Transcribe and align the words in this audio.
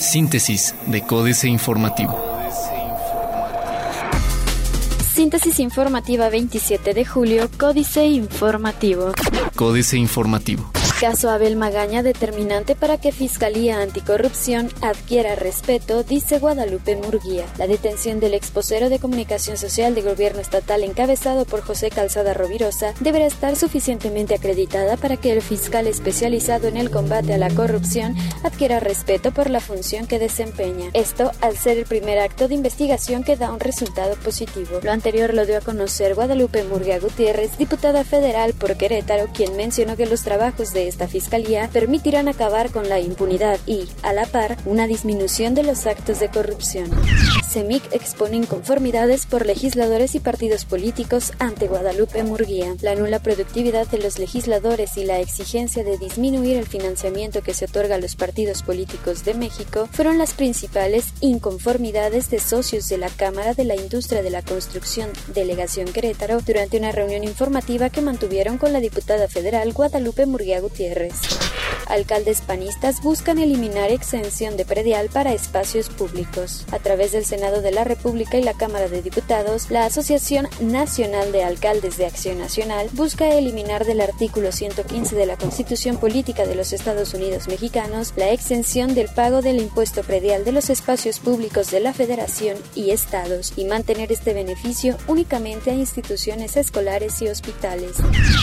Síntesis 0.00 0.74
de 0.86 1.02
Códice 1.02 1.48
Informativo. 1.48 2.18
Síntesis 5.14 5.58
informativa 5.58 6.28
27 6.28 6.94
de 6.94 7.04
julio, 7.04 7.50
Códice 7.58 8.06
Informativo. 8.06 9.12
Códice 9.56 9.96
Informativo. 9.96 10.70
Caso 11.00 11.30
Abel 11.30 11.54
Magaña 11.54 12.02
determinante 12.02 12.74
para 12.74 12.98
que 12.98 13.12
Fiscalía 13.12 13.80
Anticorrupción 13.80 14.68
adquiera 14.80 15.36
respeto, 15.36 16.02
dice 16.02 16.40
Guadalupe 16.40 16.96
Murguía. 16.96 17.46
La 17.56 17.68
detención 17.68 18.18
del 18.18 18.34
exposero 18.34 18.88
de 18.88 18.98
comunicación 18.98 19.56
social 19.56 19.94
de 19.94 20.02
gobierno 20.02 20.40
estatal 20.40 20.82
encabezado 20.82 21.44
por 21.44 21.60
José 21.60 21.90
Calzada 21.90 22.34
Rovirosa 22.34 22.94
deberá 22.98 23.26
estar 23.26 23.54
suficientemente 23.54 24.34
acreditada 24.34 24.96
para 24.96 25.16
que 25.16 25.30
el 25.30 25.40
fiscal 25.40 25.86
especializado 25.86 26.66
en 26.66 26.76
el 26.76 26.90
combate 26.90 27.32
a 27.32 27.38
la 27.38 27.50
corrupción 27.50 28.16
adquiera 28.42 28.80
respeto 28.80 29.30
por 29.30 29.50
la 29.50 29.60
función 29.60 30.08
que 30.08 30.18
desempeña. 30.18 30.90
Esto 30.94 31.30
al 31.40 31.56
ser 31.56 31.78
el 31.78 31.84
primer 31.84 32.18
acto 32.18 32.48
de 32.48 32.56
investigación 32.56 33.22
que 33.22 33.36
da 33.36 33.52
un 33.52 33.60
resultado 33.60 34.16
positivo. 34.16 34.80
Lo 34.82 34.90
anterior 34.90 35.32
lo 35.32 35.46
dio 35.46 35.58
a 35.58 35.60
conocer 35.60 36.16
Guadalupe 36.16 36.64
Murguía 36.64 36.98
Gutiérrez, 36.98 37.56
diputada 37.56 38.02
federal 38.02 38.52
por 38.52 38.76
Querétaro, 38.76 39.28
quien 39.32 39.56
mencionó 39.56 39.94
que 39.94 40.06
los 40.06 40.22
trabajos 40.22 40.72
de 40.72 40.87
esta 40.88 41.08
fiscalía 41.08 41.68
permitirán 41.72 42.28
acabar 42.28 42.70
con 42.70 42.88
la 42.88 43.00
impunidad 43.00 43.58
y, 43.66 43.88
a 44.02 44.12
la 44.12 44.26
par, 44.26 44.56
una 44.64 44.86
disminución 44.86 45.54
de 45.54 45.62
los 45.62 45.86
actos 45.86 46.20
de 46.20 46.28
corrupción. 46.28 46.90
CEMIC 47.48 47.92
expone 47.92 48.36
inconformidades 48.36 49.26
por 49.26 49.46
legisladores 49.46 50.14
y 50.14 50.20
partidos 50.20 50.64
políticos 50.64 51.32
ante 51.38 51.66
Guadalupe 51.66 52.22
Murguía. 52.22 52.74
La 52.82 52.94
nula 52.94 53.20
productividad 53.20 53.86
de 53.86 53.98
los 53.98 54.18
legisladores 54.18 54.96
y 54.96 55.04
la 55.04 55.20
exigencia 55.20 55.84
de 55.84 55.98
disminuir 55.98 56.56
el 56.56 56.66
financiamiento 56.66 57.42
que 57.42 57.54
se 57.54 57.66
otorga 57.66 57.96
a 57.96 57.98
los 57.98 58.16
partidos 58.16 58.62
políticos 58.62 59.24
de 59.24 59.34
México 59.34 59.88
fueron 59.92 60.18
las 60.18 60.34
principales 60.34 61.06
inconformidades 61.20 62.30
de 62.30 62.38
socios 62.38 62.88
de 62.88 62.98
la 62.98 63.08
Cámara 63.08 63.54
de 63.54 63.64
la 63.64 63.76
Industria 63.76 64.22
de 64.22 64.30
la 64.30 64.42
Construcción 64.42 65.10
Delegación 65.34 65.92
Querétaro 65.92 66.40
durante 66.40 66.78
una 66.78 66.92
reunión 66.92 67.24
informativa 67.24 67.90
que 67.90 68.00
mantuvieron 68.00 68.58
con 68.58 68.72
la 68.72 68.80
diputada 68.80 69.28
federal 69.28 69.72
Guadalupe 69.72 70.26
Murguía 70.26 70.60
Gutiérrez 70.60 70.77
Gutiérrez. 70.78 71.67
Alcaldes 71.88 72.40
panistas 72.42 73.02
buscan 73.02 73.38
eliminar 73.38 73.90
exención 73.90 74.56
de 74.56 74.64
predial 74.64 75.08
para 75.08 75.32
espacios 75.32 75.88
públicos. 75.88 76.66
A 76.70 76.78
través 76.78 77.12
del 77.12 77.24
Senado 77.24 77.62
de 77.62 77.72
la 77.72 77.84
República 77.84 78.36
y 78.36 78.42
la 78.42 78.54
Cámara 78.54 78.88
de 78.88 79.02
Diputados, 79.02 79.70
la 79.70 79.86
Asociación 79.86 80.48
Nacional 80.60 81.32
de 81.32 81.44
Alcaldes 81.44 81.96
de 81.96 82.06
Acción 82.06 82.38
Nacional 82.38 82.88
busca 82.92 83.28
eliminar 83.30 83.84
del 83.84 84.00
artículo 84.00 84.52
115 84.52 85.16
de 85.16 85.26
la 85.26 85.36
Constitución 85.36 85.96
Política 85.96 86.46
de 86.46 86.54
los 86.54 86.72
Estados 86.72 87.14
Unidos 87.14 87.48
Mexicanos 87.48 88.12
la 88.16 88.30
exención 88.30 88.94
del 88.94 89.08
pago 89.08 89.42
del 89.42 89.60
impuesto 89.60 90.02
predial 90.02 90.44
de 90.44 90.52
los 90.52 90.70
espacios 90.70 91.18
públicos 91.18 91.70
de 91.70 91.80
la 91.80 91.92
Federación 91.92 92.56
y 92.74 92.90
estados 92.90 93.52
y 93.56 93.64
mantener 93.64 94.12
este 94.12 94.34
beneficio 94.34 94.96
únicamente 95.06 95.70
a 95.70 95.74
instituciones 95.74 96.56
escolares 96.56 97.22
y 97.22 97.28
hospitales. 97.28 97.96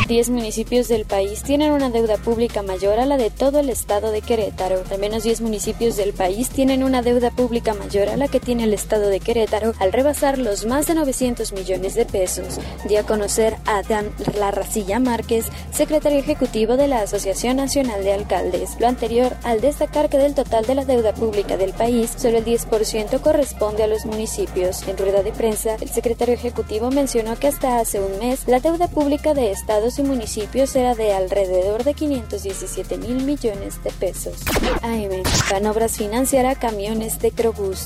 Diez 0.07 0.29
municipios 0.29 0.87
del 0.87 1.05
país 1.05 1.43
tienen 1.43 1.71
una 1.71 1.89
deuda 1.89 2.17
pública 2.17 2.63
mayor 2.63 2.99
a 2.99 3.05
la 3.05 3.17
de 3.17 3.29
todo 3.35 3.59
el 3.59 3.69
estado 3.69 4.11
de 4.11 4.21
Querétaro. 4.21 4.83
Al 4.89 4.99
menos 4.99 5.23
10 5.23 5.41
municipios 5.41 5.95
del 5.97 6.13
país 6.13 6.49
tienen 6.49 6.83
una 6.83 7.01
deuda 7.01 7.31
pública 7.31 7.73
mayor 7.73 8.09
a 8.09 8.17
la 8.17 8.27
que 8.27 8.39
tiene 8.39 8.63
el 8.63 8.73
estado 8.73 9.09
de 9.09 9.19
Querétaro 9.19 9.73
al 9.79 9.93
rebasar 9.93 10.37
los 10.37 10.65
más 10.65 10.87
de 10.87 10.95
900 10.95 11.53
millones 11.53 11.95
de 11.95 12.05
pesos. 12.05 12.59
Dio 12.87 13.01
a 13.01 13.03
conocer 13.03 13.57
a 13.65 13.81
Dan 13.83 14.11
Larracilla 14.37 14.99
Márquez, 14.99 15.47
secretario 15.71 16.19
ejecutivo 16.19 16.77
de 16.77 16.87
la 16.87 17.01
Asociación 17.01 17.57
Nacional 17.57 18.03
de 18.03 18.13
Alcaldes. 18.13 18.77
Lo 18.79 18.87
anterior 18.87 19.35
al 19.43 19.61
destacar 19.61 20.09
que 20.09 20.17
del 20.17 20.35
total 20.35 20.65
de 20.65 20.75
la 20.75 20.85
deuda 20.85 21.13
pública 21.13 21.57
del 21.57 21.73
país, 21.73 22.11
solo 22.17 22.37
el 22.37 22.45
10% 22.45 23.19
corresponde 23.21 23.83
a 23.83 23.87
los 23.87 24.05
municipios. 24.05 24.87
En 24.87 24.97
rueda 24.97 25.23
de 25.23 25.31
prensa, 25.31 25.75
el 25.81 25.89
secretario 25.89 26.33
ejecutivo 26.33 26.91
mencionó 26.91 27.35
que 27.37 27.47
hasta 27.47 27.79
hace 27.79 27.99
un 27.99 28.19
mes 28.19 28.47
la 28.47 28.59
deuda 28.59 28.87
pública 28.87 29.33
de 29.33 29.51
estados 29.51 29.99
y 29.99 30.03
municipios 30.03 30.75
era 30.75 30.95
de 30.95 31.13
alrededor 31.13 31.83
de 31.83 31.93
517 31.93 32.97
mil 32.97 33.24
millones 33.25 33.83
de 33.83 33.91
pesos. 33.91 34.35
AM. 34.81 35.23
Banobras 35.51 35.97
financiará 35.97 36.55
camiones 36.55 37.19
de 37.19 37.31
Crobús. 37.31 37.85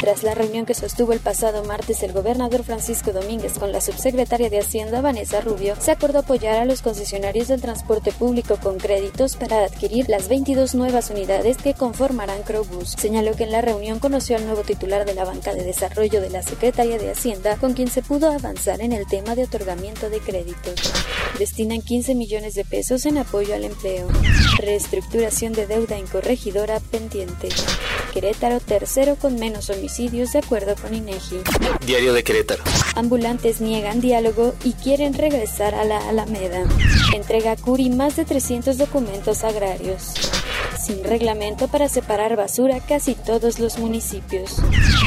Tras 0.00 0.22
la 0.22 0.34
reunión 0.34 0.66
que 0.66 0.74
sostuvo 0.74 1.12
el 1.12 1.20
pasado 1.20 1.64
martes 1.64 2.02
el 2.02 2.12
gobernador 2.12 2.64
Francisco 2.64 3.12
Domínguez 3.12 3.58
con 3.58 3.72
la 3.72 3.80
subsecretaria 3.80 4.50
de 4.50 4.58
Hacienda 4.58 5.00
Vanessa 5.00 5.40
Rubio, 5.40 5.74
se 5.78 5.92
acordó 5.92 6.20
apoyar 6.20 6.56
a 6.56 6.64
los 6.64 6.82
concesionarios 6.82 7.48
del 7.48 7.60
transporte 7.60 8.12
público 8.12 8.56
con 8.62 8.78
créditos 8.78 9.36
para 9.36 9.64
adquirir 9.64 10.08
las 10.08 10.28
22 10.28 10.74
nuevas 10.74 11.10
unidades 11.10 11.56
que 11.56 11.74
conformarán 11.74 12.42
Crobús. 12.42 12.96
Señaló 12.98 13.34
que 13.34 13.44
en 13.44 13.52
la 13.52 13.60
reunión 13.60 13.98
conoció 13.98 14.36
al 14.36 14.46
nuevo 14.46 14.62
titular 14.62 15.04
de 15.04 15.14
la 15.14 15.24
banca 15.24 15.54
de 15.54 15.64
desarrollo 15.64 16.20
de 16.20 16.30
la 16.30 16.42
Secretaría 16.42 16.98
de 16.98 17.10
Hacienda, 17.10 17.56
con 17.56 17.74
quien 17.74 17.88
se 17.88 18.02
pudo 18.02 18.30
avanzar 18.30 18.80
en 18.80 18.92
el 18.92 19.06
tema 19.06 19.34
de 19.34 19.44
otorgamiento 19.44 20.10
de 20.10 20.20
créditos. 20.20 20.74
Destinan 21.38 21.80
15 21.82 22.14
millones 22.14 22.54
de 22.54 22.64
pesos 22.64 23.06
en 23.06 23.18
apoyo 23.18 23.54
al 23.54 23.64
empleo. 23.64 24.08
Reestructuración 24.80 25.52
de 25.52 25.66
deuda 25.66 25.98
en 25.98 26.06
corregidora 26.06 26.80
pendiente. 26.80 27.50
Querétaro 28.14 28.60
tercero 28.60 29.16
con 29.16 29.34
menos 29.34 29.68
homicidios 29.68 30.32
de 30.32 30.38
acuerdo 30.38 30.74
con 30.74 30.94
INEGI. 30.94 31.42
Diario 31.84 32.14
de 32.14 32.24
Querétaro. 32.24 32.62
Ambulantes 32.96 33.60
niegan 33.60 34.00
diálogo 34.00 34.54
y 34.64 34.72
quieren 34.72 35.12
regresar 35.12 35.74
a 35.74 35.84
la 35.84 36.08
Alameda. 36.08 36.64
Entrega 37.14 37.56
Curi 37.56 37.90
más 37.90 38.16
de 38.16 38.24
300 38.24 38.78
documentos 38.78 39.44
agrarios 39.44 40.14
sin 40.90 41.04
reglamento 41.04 41.68
para 41.68 41.88
separar 41.88 42.36
basura 42.36 42.80
casi 42.80 43.14
todos 43.14 43.60
los 43.60 43.78
municipios. 43.78 44.56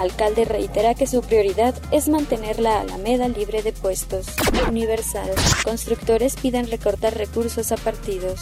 Alcalde 0.01 0.45
reitera 0.45 0.95
que 0.95 1.07
su 1.07 1.21
prioridad 1.21 1.75
es 1.91 2.07
mantener 2.07 2.59
la 2.59 2.81
Alameda 2.81 3.27
libre 3.27 3.61
de 3.63 3.73
puestos. 3.73 4.27
Universal. 4.69 5.29
Constructores 5.63 6.35
piden 6.35 6.69
recortar 6.69 7.17
recursos 7.17 7.71
a 7.71 7.77
partidos. 7.77 8.41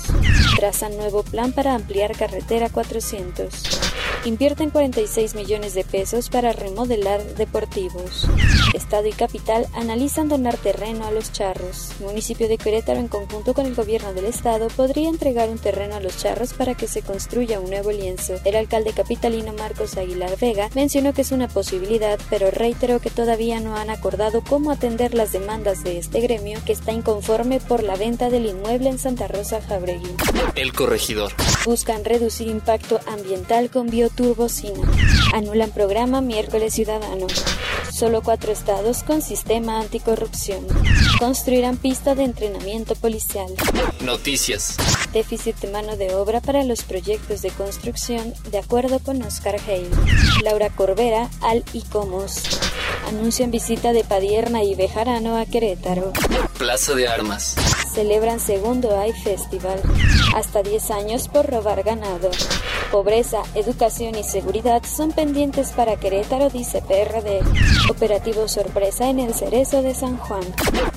Trazan 0.58 0.96
nuevo 0.98 1.24
plan 1.24 1.52
para 1.52 1.74
ampliar 1.74 2.16
carretera 2.16 2.70
400. 2.70 3.82
Invierten 4.26 4.70
46 4.70 5.34
millones 5.34 5.74
de 5.74 5.84
pesos 5.84 6.30
para 6.30 6.54
remodelar 6.54 7.24
deportivos. 7.36 8.28
Estado 8.76 9.08
y 9.08 9.14
capital 9.14 9.66
analizan 9.74 10.30
donar 10.30 10.58
terreno 10.58 11.06
a 11.06 11.12
los 11.12 11.32
charros. 11.32 11.94
Municipio 12.02 12.48
de 12.48 12.60
Querétaro, 12.60 13.00
en 13.00 13.08
conjunto 13.08 13.56
con 13.56 13.66
el 13.66 13.74
gobierno 13.74 14.14
del 14.14 14.26
estado, 14.26 14.68
podría 14.68 15.10
entregar 15.10 15.50
un 15.50 15.58
terreno 15.58 15.96
a 15.96 16.00
los 16.00 16.18
charros 16.18 16.54
para 16.54 16.76
que 16.76 16.88
se 16.88 17.02
construya 17.02 17.31
un 17.34 17.70
nuevo 17.70 17.92
lienzo. 17.92 18.36
El 18.44 18.58
alcalde 18.58 18.92
capitalino 18.92 19.54
Marcos 19.54 19.96
Aguilar 19.96 20.38
Vega 20.38 20.70
mencionó 20.76 21.14
que 21.14 21.22
es 21.22 21.32
una 21.32 21.48
posibilidad, 21.48 22.20
pero 22.30 22.52
reiteró 22.52 23.00
que 23.00 23.10
todavía 23.10 23.62
no 23.62 23.78
han 23.78 23.90
acordado 23.90 24.44
cómo 24.44 24.70
atender 24.70 25.14
las 25.14 25.32
demandas 25.32 25.84
de 25.84 25.98
este 25.98 26.20
gremio 26.20 26.60
que 26.66 26.74
está 26.74 26.92
inconforme 26.92 27.62
por 27.62 27.84
la 27.84 27.96
venta 27.96 28.30
del 28.30 28.48
inmueble 28.48 28.90
en 28.90 29.00
Santa 29.00 29.30
Rosa 29.30 29.62
Jabregui. 29.62 30.14
El 30.56 30.74
corregidor. 30.74 31.32
Buscan 31.66 32.04
reducir 32.04 32.48
impacto 32.48 33.00
ambiental 33.08 33.70
con 33.70 33.90
bioturbocina. 33.90 34.92
Anulan 35.34 35.72
programa 35.72 36.20
miércoles 36.20 36.74
ciudadano. 36.74 37.28
Solo 37.94 38.22
cuatro 38.22 38.52
estados 38.52 39.04
con 39.04 39.22
sistema 39.22 39.80
anticorrupción. 39.80 40.66
Construirán 41.18 41.78
pista 41.78 42.14
de 42.14 42.24
entrenamiento 42.24 42.96
policial. 42.96 43.48
Noticias. 44.04 44.76
Déficit 45.14 45.58
de 45.58 45.72
mano 45.72 45.98
de 45.98 46.16
obra 46.16 46.40
para 46.40 46.64
los 46.64 46.84
proyectos 46.84 47.42
de 47.42 47.50
construcción, 47.50 48.34
de 48.50 48.60
acuerdo 48.60 49.00
con 49.00 49.22
Oscar 49.24 49.58
Hale. 49.68 49.90
Laura 50.42 50.70
Corbera 50.70 51.30
al 51.42 51.66
ICOMOS. 51.74 52.62
Anuncian 53.08 53.52
visita 53.52 53.92
de 53.92 54.06
Padierna 54.06 54.64
y 54.64 54.74
Bejarano 54.76 55.38
a 55.38 55.46
Querétaro. 55.46 56.14
Plaza 56.58 56.96
de 56.96 57.10
Armas. 57.10 57.56
Celebran 57.94 58.40
segundo 58.40 58.98
AI 58.98 59.12
Festival. 59.12 59.82
Hasta 60.34 60.64
10 60.64 60.92
años 60.92 61.28
por 61.28 61.46
robar 61.46 61.84
ganado. 61.84 62.32
Pobreza, 62.90 63.42
educación 63.56 64.16
y 64.16 64.24
seguridad 64.24 64.82
son 64.86 65.12
pendientes 65.12 65.72
para 65.72 65.98
Querétaro, 65.98 66.50
dice 66.50 66.82
PRD. 66.82 67.42
Operativo 67.90 68.48
sorpresa 68.48 69.10
en 69.10 69.20
el 69.20 69.34
Cerezo 69.34 69.82
de 69.82 69.94
San 69.94 70.16
Juan. 70.18 70.44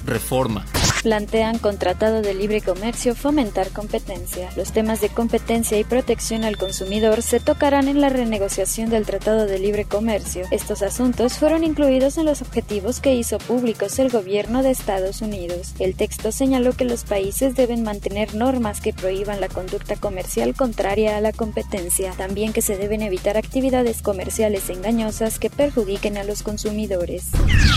Reforma 0.05 0.65
plantean 1.05 1.59
con 1.59 1.77
Tratado 1.77 2.23
de 2.23 2.33
Libre 2.33 2.63
Comercio 2.63 3.15
fomentar 3.15 3.69
competencia. 3.69 4.49
Los 4.57 4.73
temas 4.73 5.03
de 5.03 5.11
competencia 5.11 5.79
y 5.79 5.85
protección 5.85 6.45
al 6.45 6.57
consumidor 6.57 7.21
se 7.21 7.41
tocarán 7.41 7.89
en 7.89 8.01
la 8.01 8.09
renegociación 8.09 8.89
del 8.89 9.05
Tratado 9.05 9.45
de 9.45 9.59
Libre 9.59 9.85
Comercio. 9.85 10.47
Estos 10.51 10.81
asuntos 10.81 11.35
fueron 11.35 11.63
incluidos 11.63 12.17
en 12.17 12.25
los 12.25 12.41
objetivos 12.41 13.01
que 13.01 13.15
hizo 13.15 13.37
públicos 13.37 13.99
el 13.99 14.09
gobierno 14.09 14.63
de 14.63 14.71
Estados 14.71 15.21
Unidos. 15.21 15.75
El 15.79 15.95
texto 15.95 16.33
señaló 16.33 16.73
que 16.73 16.87
los 16.87 17.05
países 17.05 17.55
deben 17.55 17.83
mantener 17.83 18.35
normas 18.35 18.81
que 18.81 18.95
prohíban 18.95 19.43
la 19.43 19.49
conducta 19.49 19.97
comercial 19.97 20.55
contraria 20.55 21.19
a 21.19 21.21
la 21.21 21.33
competencia, 21.33 22.13
también 22.17 22.55
que 22.55 22.63
se 22.63 22.79
deben 22.79 23.03
evitar 23.03 23.37
actividades 23.37 24.01
comerciales 24.01 24.71
engañosas 24.71 25.39
que 25.39 25.51
perjudiquen 25.51 26.17
a 26.17 26.25
los 26.25 26.43
consumidores. 26.43 27.25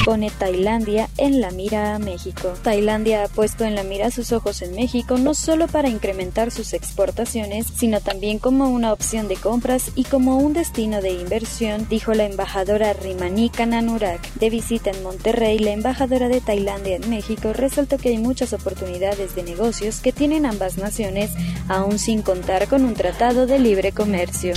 Pone 0.06 0.30
Tailandia 0.30 1.07
en 1.18 1.42
la 1.42 1.52
mira 1.52 1.96
a 1.96 2.00
México. 2.00 2.54
Tailandia 2.64 3.24
ha 3.24 3.28
puesto 3.28 3.64
en 3.64 3.76
la 3.76 3.84
mira 3.84 4.12
sus 4.12 4.32
ojos 4.32 4.62
en 4.62 4.76
México 4.76 5.18
no 5.18 5.34
solo 5.34 5.68
para 5.68 5.90
incrementar 5.90 6.52
sus 6.52 6.74
exportaciones, 6.74 7.68
sino 7.76 8.02
también 8.02 8.40
como 8.40 8.70
una 8.70 8.94
opción 8.94 9.28
de 9.28 9.36
compras 9.36 9.92
y 9.96 10.04
como 10.04 10.38
un 10.38 10.54
destino 10.54 11.02
de 11.02 11.12
inversión, 11.12 11.88
dijo 11.90 12.14
la 12.14 12.26
embajadora 12.26 12.94
Rimani 12.94 13.50
Kananurak. 13.50 14.34
De 14.36 14.50
visita 14.50 14.92
en 14.92 15.04
Monterrey, 15.04 15.60
la 15.60 15.72
embajadora 15.72 16.28
de 16.28 16.42
Tailandia 16.42 16.96
en 16.96 17.10
México 17.10 17.54
resaltó 17.54 17.98
que 17.98 18.10
hay 18.10 18.18
muchas 18.18 18.54
oportunidades 18.54 19.36
de 19.36 19.44
negocios 19.44 20.00
que 20.00 20.12
tienen 20.12 20.46
ambas 20.46 20.78
naciones, 20.78 21.32
aún 21.68 22.00
sin 22.00 22.22
contar 22.22 22.68
con 22.68 22.86
un 22.86 22.94
tratado 22.94 23.48
de 23.48 23.60
libre 23.60 23.92
comercio. 23.92 24.54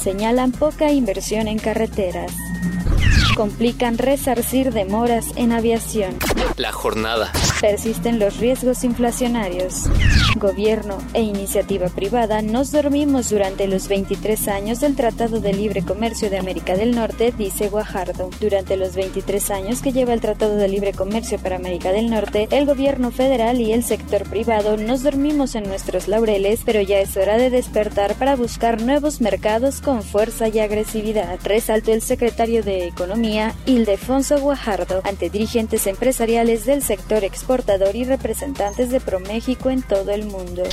Señalan 0.00 0.52
poca 0.52 0.92
inversión 0.92 1.48
en 1.48 1.58
carreteras 1.58 2.32
complican 3.36 3.98
resarcir 3.98 4.72
demoras 4.72 5.26
en 5.36 5.52
aviación. 5.52 6.16
La 6.56 6.72
jornada. 6.72 7.30
Persisten 7.60 8.18
los 8.18 8.36
riesgos 8.36 8.84
inflacionarios. 8.84 9.84
Gobierno 10.36 10.98
e 11.14 11.22
iniciativa 11.22 11.86
privada 11.86 12.42
nos 12.42 12.70
dormimos 12.70 13.30
durante 13.30 13.66
los 13.66 13.88
23 13.88 14.48
años 14.48 14.80
del 14.80 14.94
Tratado 14.94 15.40
de 15.40 15.54
Libre 15.54 15.82
Comercio 15.82 16.28
de 16.28 16.36
América 16.36 16.76
del 16.76 16.94
Norte, 16.94 17.32
dice 17.36 17.70
Guajardo. 17.70 18.28
Durante 18.40 18.76
los 18.76 18.94
23 18.94 19.50
años 19.50 19.80
que 19.80 19.92
lleva 19.92 20.12
el 20.12 20.20
Tratado 20.20 20.56
de 20.56 20.68
Libre 20.68 20.92
Comercio 20.92 21.38
para 21.38 21.56
América 21.56 21.92
del 21.92 22.10
Norte, 22.10 22.46
el 22.50 22.66
gobierno 22.66 23.10
federal 23.10 23.58
y 23.58 23.72
el 23.72 23.82
sector 23.82 24.28
privado 24.28 24.76
nos 24.76 25.02
dormimos 25.02 25.54
en 25.54 25.64
nuestros 25.64 26.08
laureles, 26.08 26.60
pero 26.66 26.82
ya 26.82 27.00
es 27.00 27.16
hora 27.16 27.38
de 27.38 27.48
despertar 27.48 28.16
para 28.16 28.36
buscar 28.36 28.82
nuevos 28.82 29.22
mercados 29.22 29.80
con 29.80 30.02
fuerza 30.02 30.48
y 30.48 30.58
agresividad, 30.58 31.38
resaltó 31.42 31.94
el 31.94 32.02
secretario 32.02 32.62
de 32.62 32.86
Economía 32.86 33.54
Ildefonso 33.64 34.38
Guajardo 34.40 35.00
ante 35.04 35.30
dirigentes 35.30 35.86
empresariales 35.86 36.66
del 36.66 36.82
sector 36.82 37.24
exportador 37.24 37.45
y 37.94 38.04
representantes 38.04 38.90
de 38.90 39.00
ProMéxico 39.00 39.70
en 39.70 39.82
todo 39.82 40.10
el 40.10 40.26
mundo. 40.26 40.64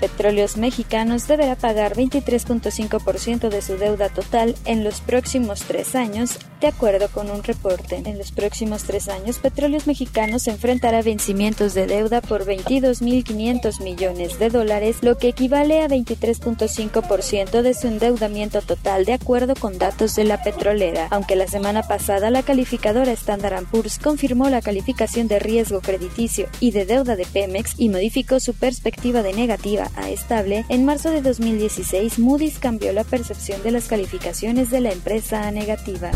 Petróleos 0.00 0.56
Mexicanos 0.56 1.26
deberá 1.26 1.56
pagar 1.56 1.94
23.5% 1.96 3.48
de 3.48 3.62
su 3.62 3.76
deuda 3.76 4.08
total 4.10 4.54
en 4.64 4.84
los 4.84 5.00
próximos 5.00 5.62
tres 5.66 5.94
años, 5.94 6.38
de 6.64 6.68
acuerdo 6.68 7.08
con 7.10 7.30
un 7.30 7.42
reporte. 7.42 8.00
En 8.06 8.16
los 8.16 8.32
próximos 8.32 8.84
tres 8.84 9.10
años, 9.10 9.38
Petróleos 9.38 9.86
Mexicanos 9.86 10.48
enfrentará 10.48 11.02
vencimientos 11.02 11.74
de 11.74 11.86
deuda 11.86 12.22
por 12.22 12.46
22.500 12.46 13.82
millones 13.82 14.38
de 14.38 14.48
dólares, 14.48 14.96
lo 15.02 15.18
que 15.18 15.28
equivale 15.28 15.82
a 15.82 15.88
23.5% 15.88 17.60
de 17.60 17.74
su 17.74 17.86
endeudamiento 17.88 18.62
total, 18.62 19.04
de 19.04 19.12
acuerdo 19.12 19.54
con 19.56 19.76
datos 19.76 20.16
de 20.16 20.24
la 20.24 20.42
petrolera, 20.42 21.08
aunque 21.10 21.36
la 21.36 21.48
semana 21.48 21.82
pasada, 21.82 22.30
la 22.30 22.42
calificadora 22.42 23.12
Standard 23.12 23.66
Poor's 23.66 23.98
confirmó 23.98 24.48
la 24.48 24.62
calificación 24.62 25.28
de 25.28 25.40
riesgo 25.40 25.82
crediticio 25.82 26.48
y 26.60 26.70
de 26.70 26.86
deuda 26.86 27.14
de 27.14 27.26
Pemex 27.26 27.74
y 27.76 27.90
modificó 27.90 28.40
su 28.40 28.54
perspectiva 28.54 29.22
de 29.22 29.34
negativa 29.34 29.90
a 29.96 30.08
estable. 30.08 30.64
En 30.70 30.86
marzo 30.86 31.10
de 31.10 31.20
2016, 31.20 32.18
Moody's 32.18 32.58
cambió 32.58 32.90
la 32.94 33.04
percepción 33.04 33.62
de 33.62 33.70
las 33.70 33.86
calificaciones 33.86 34.70
de 34.70 34.80
la 34.80 34.92
empresa 34.92 35.46
a 35.46 35.50
negativa. 35.50 36.10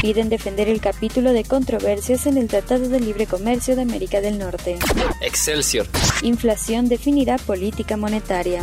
Piden 0.00 0.28
defender 0.28 0.68
el 0.68 0.80
capítulo 0.80 1.32
de 1.32 1.44
controversias 1.44 2.26
en 2.26 2.36
el 2.36 2.48
Tratado 2.48 2.88
de 2.88 3.00
Libre 3.00 3.26
Comercio 3.26 3.76
de 3.76 3.82
América 3.82 4.20
del 4.20 4.38
Norte. 4.38 4.78
Excelsior. 5.20 5.86
Inflación 6.22 6.88
definirá 6.88 7.38
política 7.38 7.96
monetaria. 7.96 8.62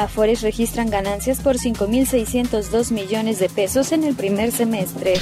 Afores 0.00 0.42
registran 0.42 0.90
ganancias 0.90 1.40
por 1.40 1.56
5.602 1.56 2.92
millones 2.92 3.38
de 3.38 3.48
pesos 3.48 3.92
en 3.92 4.04
el 4.04 4.14
primer 4.14 4.52
semestre. 4.52 5.14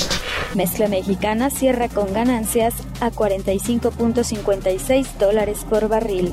Mezcla 0.55 0.89
mexicana 0.89 1.51
cierra 1.51 1.89
con 1.89 2.13
ganancias 2.13 2.75
a 3.01 3.11
45.56 3.11 5.07
dólares 5.19 5.65
por 5.69 5.89
barril. 5.89 6.33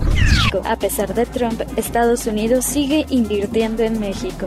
A 0.64 0.78
pesar 0.78 1.14
de 1.14 1.26
Trump, 1.26 1.62
Estados 1.76 2.26
Unidos 2.26 2.66
sigue 2.66 3.06
invirtiendo 3.10 3.84
en 3.84 4.00
México. 4.00 4.46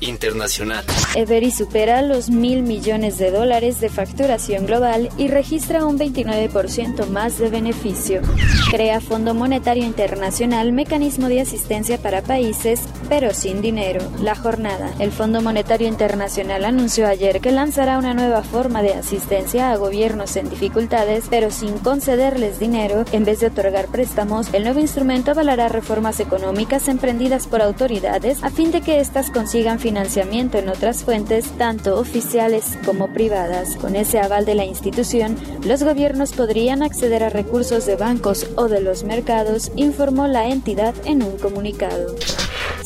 Internacional. 0.00 0.84
Every 1.14 1.50
supera 1.50 2.02
los 2.02 2.30
mil 2.30 2.62
millones 2.62 3.18
de 3.18 3.30
dólares 3.30 3.80
de 3.80 3.88
facturación 3.88 4.66
global 4.66 5.10
y 5.18 5.28
registra 5.28 5.84
un 5.84 5.98
29% 5.98 7.06
más 7.08 7.38
de 7.38 7.50
beneficio. 7.50 8.22
Crea 8.70 9.00
Fondo 9.00 9.34
Monetario 9.34 9.84
Internacional 9.84 10.72
mecanismo 10.72 11.28
de 11.28 11.40
asistencia 11.40 11.98
para 11.98 12.22
países, 12.22 12.80
pero 13.08 13.34
sin 13.34 13.60
dinero. 13.60 14.00
La 14.20 14.34
jornada. 14.34 14.90
El 14.98 15.12
Fondo 15.12 15.42
Monetario 15.42 15.86
Internacional 15.86 16.64
anunció 16.64 17.06
ayer 17.06 17.40
que 17.40 17.52
lanzará 17.52 17.98
una 17.98 18.14
nueva 18.14 18.42
forma 18.42 18.82
de 18.82 18.94
asistencia 18.94 19.70
a 19.70 19.76
gobiernos 19.76 20.36
en 20.36 20.48
dificultades, 20.48 21.24
pero 21.28 21.50
sin 21.50 21.78
concederles 21.78 22.58
dinero, 22.58 23.04
en 23.12 23.24
vez 23.24 23.40
de 23.40 23.48
otorgar 23.48 23.88
préstamos, 23.88 24.48
el 24.54 24.64
nuevo 24.64 24.80
instrumento 24.80 25.34
avalará 25.42 25.68
reformas 25.68 26.20
económicas 26.20 26.86
emprendidas 26.86 27.48
por 27.48 27.62
autoridades 27.62 28.44
a 28.44 28.50
fin 28.50 28.70
de 28.70 28.80
que 28.80 29.00
éstas 29.00 29.28
consigan 29.28 29.80
financiamiento 29.80 30.56
en 30.56 30.68
otras 30.68 31.02
fuentes, 31.02 31.50
tanto 31.58 31.98
oficiales 31.98 32.78
como 32.86 33.12
privadas. 33.12 33.74
Con 33.74 33.96
ese 33.96 34.20
aval 34.20 34.44
de 34.44 34.54
la 34.54 34.64
institución, 34.64 35.36
los 35.66 35.82
gobiernos 35.82 36.30
podrían 36.30 36.84
acceder 36.84 37.24
a 37.24 37.28
recursos 37.28 37.86
de 37.86 37.96
bancos 37.96 38.46
o 38.54 38.68
de 38.68 38.82
los 38.82 39.02
mercados, 39.02 39.72
informó 39.74 40.28
la 40.28 40.48
entidad 40.48 40.94
en 41.06 41.24
un 41.24 41.36
comunicado. 41.38 42.14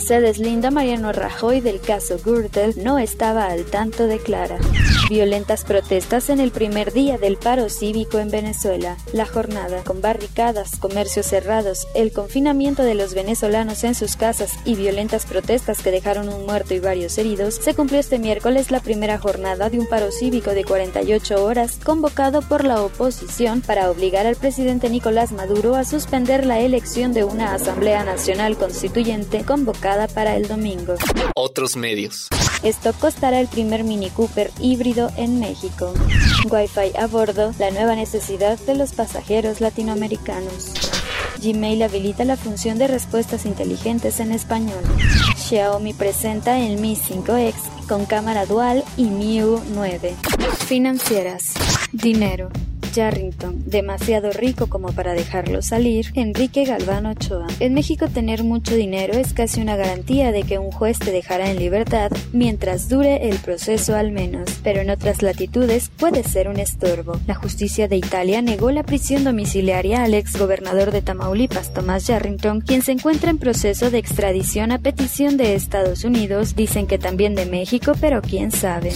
Se 0.07 0.21
deslinda 0.21 0.71
Mariano 0.71 1.11
Rajoy 1.11 1.61
del 1.61 1.81
caso 1.81 2.17
Gürtel, 2.25 2.75
no 2.77 2.97
estaba 2.97 3.47
al 3.47 3.65
tanto 3.65 4.07
de 4.07 4.21
Clara. 4.21 4.57
Violentas 5.11 5.65
protestas 5.65 6.31
en 6.31 6.39
el 6.39 6.53
primer 6.53 6.93
día 6.93 7.19
del 7.19 7.37
paro 7.37 7.69
cívico 7.69 8.21
en 8.21 8.31
Venezuela. 8.31 8.97
La 9.13 9.27
jornada, 9.27 9.83
con 9.83 10.01
barricadas, 10.01 10.77
comercios 10.77 11.27
cerrados, 11.27 11.89
el 11.97 12.13
confinamiento 12.13 12.85
de 12.85 12.95
los 12.95 13.15
venezolanos 13.15 13.83
en 13.83 13.97
sus 13.97 14.15
casas 14.15 14.53
y 14.65 14.77
violentas 14.77 15.27
protestas 15.27 15.83
que 15.83 15.91
dejaron 15.91 16.29
un 16.29 16.47
muerto 16.47 16.75
y 16.75 16.79
varios 16.79 17.19
heridos, 17.19 17.57
se 17.57 17.75
cumplió 17.75 17.99
este 17.99 18.21
miércoles 18.21 18.71
la 18.71 18.79
primera 18.79 19.19
jornada 19.19 19.71
de 19.71 19.81
un 19.81 19.89
paro 19.89 20.13
cívico 20.13 20.53
de 20.53 20.65
48 20.65 21.45
horas 21.45 21.81
convocado 21.85 22.43
por 22.43 22.65
la 22.65 22.81
oposición 22.81 23.61
para 23.61 23.91
obligar 23.91 24.27
al 24.29 24.37
presidente 24.37 24.89
Nicolás 24.89 25.33
Maduro 25.33 25.75
a 25.75 25.85
suspender 25.85 26.47
la 26.47 26.61
elección 26.61 27.13
de 27.13 27.25
una 27.25 27.55
Asamblea 27.55 28.05
Nacional 28.05 28.57
Constituyente 28.57 29.45
convocada 29.45 29.96
para 30.07 30.37
el 30.37 30.47
domingo. 30.47 30.95
Otros 31.35 31.77
medios. 31.77 32.29
Esto 32.63 32.93
costará 32.93 33.41
el 33.41 33.49
primer 33.49 33.85
Mini 33.85 34.11
Cooper 34.11 34.51
híbrido 34.61 35.11
en 35.17 35.41
México. 35.41 35.95
Wi-Fi 36.51 36.97
a 36.99 37.07
bordo, 37.07 37.53
la 37.59 37.71
nueva 37.71 37.97
necesidad 37.97 38.59
de 38.59 38.75
los 38.75 38.93
pasajeros 38.93 39.61
latinoamericanos. 39.61 40.73
Gmail 41.43 41.83
habilita 41.83 42.25
la 42.25 42.37
función 42.37 42.79
de 42.79 42.89
respuestas 42.89 43.47
inteligentes 43.47 44.21
en 44.21 44.33
español. 44.33 44.83
Xiaomi 45.37 45.93
presenta 45.93 46.59
el 46.59 46.79
Mi 46.79 46.97
5X 46.97 47.87
con 47.89 48.05
cámara 48.07 48.47
dual 48.47 48.85
y 48.97 49.05
MIU 49.05 49.63
9. 49.73 50.15
Financieras. 50.67 51.55
Dinero. 51.93 52.51
Yarrington, 52.97 53.63
demasiado 53.67 54.33
rico 54.33 54.69
como 54.69 54.93
para 54.93 55.13
dejarlo 55.13 55.61
salir, 55.61 56.07
Enrique 56.15 56.65
Galván 56.65 57.07
Ochoa. 57.07 57.47
En 57.61 57.75
México 57.75 58.09
tener 58.09 58.43
mucho 58.43 58.75
dinero 58.75 59.15
es 59.15 59.35
casi 59.35 59.61
una 59.61 59.77
garantía 59.77 60.33
de 60.33 60.43
que 60.43 60.59
un 60.59 60.73
juez 60.73 60.99
te 60.99 61.13
dejará 61.13 61.51
en 61.51 61.59
libertad 61.59 62.11
mientras 62.33 62.89
dure 62.89 63.29
el 63.29 63.37
proceso 63.37 63.95
al 63.95 64.13
menos, 64.13 64.49
pero 64.65 64.81
en 64.81 64.91
otras 64.91 65.23
latitudes 65.23 65.91
puede 65.97 66.23
ser 66.25 66.49
un 66.49 66.59
estorbo. 66.59 67.21
La 67.27 67.35
justicia 67.35 67.87
de 67.87 67.97
Italia 67.97 68.41
negó 68.41 68.71
la 68.71 68.83
prisión 68.83 69.25
domiciliaria 69.25 70.03
al 70.03 70.15
ex 70.15 70.39
gobernador 70.39 70.91
de 70.91 71.03
Tamaulipas, 71.03 71.75
Tomás 71.75 72.07
Yarrington, 72.07 72.63
quien 72.63 72.81
se 72.83 72.93
encuentra 72.93 73.31
en 73.31 73.39
proceso 73.39 73.91
de 73.91 73.99
extradición 73.99 74.73
a 74.73 74.79
petición 74.79 75.37
de 75.37 75.55
Estados 75.55 76.05
Unidos, 76.05 76.57
dicen 76.57 76.87
que 76.87 76.99
también 76.99 77.35
de 77.35 77.45
México, 77.45 77.93
pero 78.01 78.23
quién 78.23 78.51
sabe. 78.51 78.93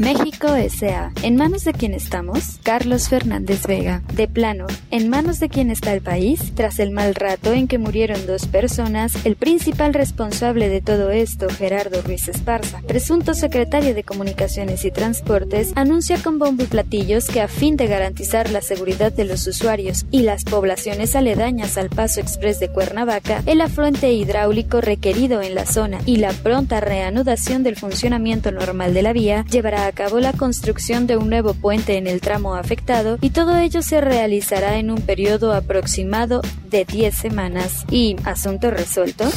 México 0.00 0.54
S.A. 0.54 1.10
¿En 1.22 1.34
manos 1.34 1.64
de 1.64 1.72
quién 1.72 1.92
estamos? 1.92 2.60
Carlos 2.62 3.08
Fernández 3.08 3.66
Vega. 3.66 4.02
De 4.14 4.28
plano, 4.28 4.68
¿en 4.92 5.08
manos 5.08 5.40
de 5.40 5.48
quién 5.48 5.72
está 5.72 5.92
el 5.92 6.02
país? 6.02 6.52
Tras 6.54 6.78
el 6.78 6.92
mal 6.92 7.16
rato 7.16 7.52
en 7.52 7.66
que 7.66 7.78
murieron 7.78 8.24
dos 8.24 8.46
personas, 8.46 9.26
el 9.26 9.34
principal 9.34 9.94
responsable 9.94 10.68
de 10.68 10.80
todo 10.80 11.10
esto, 11.10 11.48
Gerardo 11.48 12.00
Ruiz 12.02 12.28
Esparza, 12.28 12.80
presunto 12.86 13.34
secretario 13.34 13.92
de 13.92 14.04
Comunicaciones 14.04 14.84
y 14.84 14.92
Transportes, 14.92 15.72
anuncia 15.74 16.22
con 16.22 16.38
bombo 16.38 16.62
y 16.62 16.66
platillos 16.66 17.26
que 17.26 17.40
a 17.40 17.48
fin 17.48 17.76
de 17.76 17.88
garantizar 17.88 18.50
la 18.50 18.60
seguridad 18.60 19.12
de 19.12 19.24
los 19.24 19.46
usuarios 19.48 20.06
y 20.12 20.22
las 20.22 20.44
poblaciones 20.44 21.16
aledañas 21.16 21.76
al 21.76 21.90
paso 21.90 22.20
express 22.20 22.60
de 22.60 22.68
Cuernavaca, 22.68 23.42
el 23.46 23.60
afluente 23.60 24.12
hidráulico 24.12 24.80
requerido 24.80 25.42
en 25.42 25.56
la 25.56 25.66
zona 25.66 25.98
y 26.06 26.18
la 26.18 26.32
pronta 26.32 26.80
reanudación 26.80 27.64
del 27.64 27.74
funcionamiento 27.74 28.52
normal 28.52 28.94
de 28.94 29.02
la 29.02 29.12
vía 29.12 29.44
llevará 29.50 29.87
a 29.88 29.92
cabo 29.92 30.20
la 30.20 30.32
construcción 30.32 31.06
de 31.06 31.16
un 31.16 31.30
nuevo 31.30 31.54
puente 31.54 31.96
en 31.96 32.06
el 32.06 32.20
tramo 32.20 32.54
afectado 32.54 33.18
y 33.20 33.30
todo 33.30 33.56
ello 33.56 33.82
se 33.82 34.00
realizará 34.00 34.76
en 34.78 34.90
un 34.90 35.00
periodo 35.00 35.54
aproximado 35.54 36.42
de 36.70 36.84
10 36.84 37.14
semanas. 37.14 37.84
¿Y 37.90 38.16
asunto 38.24 38.70
resuelto? 38.70 39.28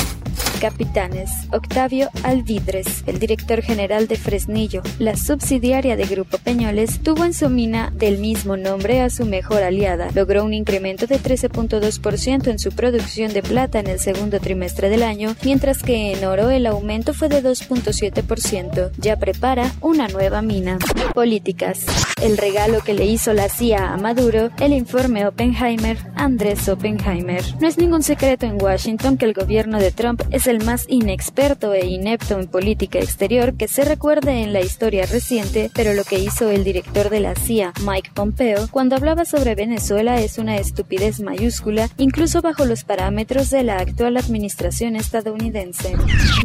Capitanes, 0.61 1.31
Octavio 1.51 2.11
Alvidres, 2.21 3.03
el 3.07 3.17
director 3.17 3.63
general 3.63 4.07
de 4.07 4.15
Fresnillo, 4.15 4.83
la 4.99 5.17
subsidiaria 5.17 5.97
de 5.97 6.05
Grupo 6.05 6.37
Peñoles, 6.37 6.99
tuvo 7.01 7.25
en 7.25 7.33
su 7.33 7.49
mina 7.49 7.91
del 7.95 8.19
mismo 8.19 8.57
nombre 8.57 9.01
a 9.01 9.09
su 9.09 9.25
mejor 9.25 9.63
aliada. 9.63 10.09
Logró 10.13 10.45
un 10.45 10.53
incremento 10.53 11.07
de 11.07 11.19
13.2% 11.19 12.47
en 12.47 12.59
su 12.59 12.71
producción 12.73 13.33
de 13.33 13.41
plata 13.41 13.79
en 13.79 13.87
el 13.87 13.99
segundo 13.99 14.39
trimestre 14.39 14.89
del 14.89 15.01
año, 15.01 15.35
mientras 15.43 15.81
que 15.81 16.13
en 16.13 16.23
oro 16.25 16.51
el 16.51 16.67
aumento 16.67 17.15
fue 17.15 17.27
de 17.27 17.41
2.7%. 17.41 18.91
Ya 18.99 19.17
prepara 19.17 19.71
una 19.81 20.09
nueva 20.09 20.43
mina. 20.43 20.77
Políticas. 21.15 21.85
El 22.21 22.37
regalo 22.37 22.81
que 22.81 22.93
le 22.93 23.05
hizo 23.05 23.33
la 23.33 23.49
CIA 23.49 23.93
a 23.93 23.97
Maduro, 23.97 24.51
el 24.59 24.73
informe 24.73 25.25
Oppenheimer, 25.25 25.97
Andrés 26.15 26.69
Oppenheimer. 26.69 27.43
No 27.59 27.67
es 27.67 27.79
ningún 27.79 28.03
secreto 28.03 28.45
en 28.45 28.61
Washington 28.61 29.17
que 29.17 29.25
el 29.25 29.33
gobierno 29.33 29.79
de 29.79 29.91
Trump 29.91 30.21
es 30.29 30.50
el 30.51 30.63
más 30.65 30.85
inexperto 30.89 31.73
e 31.73 31.85
inepto 31.85 32.37
en 32.37 32.47
política 32.47 32.99
exterior 32.99 33.55
que 33.55 33.69
se 33.69 33.85
recuerde 33.85 34.43
en 34.43 34.51
la 34.51 34.59
historia 34.59 35.05
reciente, 35.05 35.71
pero 35.73 35.93
lo 35.93 36.03
que 36.03 36.19
hizo 36.19 36.49
el 36.49 36.65
director 36.65 37.09
de 37.09 37.21
la 37.21 37.35
CIA, 37.35 37.71
Mike 37.85 38.11
Pompeo, 38.13 38.67
cuando 38.69 38.97
hablaba 38.97 39.23
sobre 39.23 39.55
Venezuela 39.55 40.19
es 40.19 40.37
una 40.37 40.57
estupidez 40.57 41.21
mayúscula, 41.21 41.89
incluso 41.97 42.41
bajo 42.41 42.65
los 42.65 42.83
parámetros 42.83 43.49
de 43.49 43.63
la 43.63 43.77
actual 43.77 44.17
administración 44.17 44.97
estadounidense. 44.97 45.95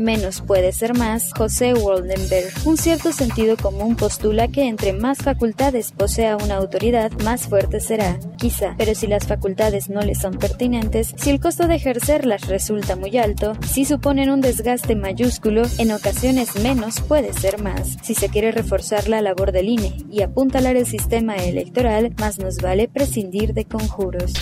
Menos 0.01 0.41
puede 0.41 0.71
ser 0.71 0.97
más, 0.97 1.33
José 1.37 1.75
Waldenberg. 1.75 2.53
Un 2.65 2.77
cierto 2.77 3.13
sentido 3.13 3.57
común 3.57 3.97
postula 3.97 4.47
que 4.47 4.69
entre 4.69 4.93
más 4.93 5.19
facultades 5.19 5.91
posea 5.91 6.37
una 6.37 6.57
autoridad, 6.57 7.11
más 7.25 7.49
fuerte 7.49 7.81
será, 7.81 8.21
quizá, 8.39 8.77
pero 8.79 8.95
si 8.95 9.09
las 9.09 9.27
facultades 9.27 9.91
no 9.91 10.01
le 10.01 10.15
son 10.15 10.39
pertinentes, 10.39 11.13
si 11.17 11.31
el 11.31 11.41
costo 11.41 11.67
de 11.67 11.75
ejercerlas 11.75 12.47
resulta 12.47 12.95
muy 12.95 13.19
alto, 13.19 13.55
si 13.69 13.85
suponen 13.97 14.29
un 14.29 14.43
desgaste 14.43 14.95
mayúsculo, 14.95 15.63
en 15.79 15.91
ocasiones 15.91 16.55
menos 16.57 17.01
puede 17.01 17.33
ser 17.33 17.63
más. 17.63 17.97
Si 18.03 18.15
se 18.15 18.29
quiere 18.29 18.53
reforzar 18.53 19.09
la 19.09 19.23
labor 19.23 19.53
del 19.53 19.71
INE 19.71 20.05
y 20.11 20.21
apuntalar 20.21 20.77
el 20.77 20.85
sistema 20.85 21.35
electoral, 21.37 22.13
más 22.21 22.39
nos 22.39 22.59
vale 22.59 22.89
prescindir 22.89 23.55
de 23.55 23.65
conjuros. 23.65 24.35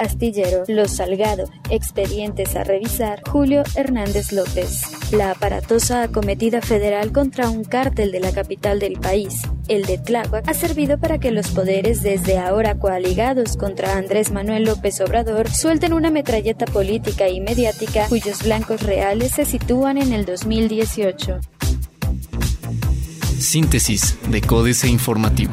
Astillero, 0.00 0.64
Los 0.66 0.96
Salgado, 0.96 1.44
expedientes 1.68 2.56
a 2.56 2.64
revisar, 2.64 3.22
Julio 3.28 3.62
Hernández 3.74 4.32
López. 4.32 4.82
La 5.12 5.32
aparatosa 5.32 6.02
acometida 6.02 6.62
federal 6.62 7.12
contra 7.12 7.50
un 7.50 7.64
cártel 7.64 8.10
de 8.10 8.20
la 8.20 8.32
capital 8.32 8.78
del 8.78 8.94
país, 8.94 9.42
el 9.68 9.84
de 9.84 9.98
Tláhuac, 9.98 10.48
ha 10.48 10.54
servido 10.54 10.98
para 10.98 11.18
que 11.18 11.30
los 11.30 11.48
poderes 11.48 12.02
desde 12.02 12.38
ahora 12.38 12.78
coaligados 12.78 13.58
contra 13.58 13.98
Andrés 13.98 14.30
Manuel 14.32 14.64
López 14.64 15.00
Obrador 15.02 15.50
suelten 15.50 15.92
una 15.92 16.10
metralleta 16.10 16.64
política 16.64 17.28
y 17.28 17.40
mediática 17.40 18.06
cuyos 18.08 18.42
blancos 18.42 18.82
reales 18.82 19.32
se 19.32 19.44
sitúan 19.44 19.98
en 19.98 20.14
el 20.14 20.24
2018. 20.24 21.40
Síntesis 23.38 24.18
de 24.30 24.40
Códice 24.40 24.88
Informativo. 24.88 25.52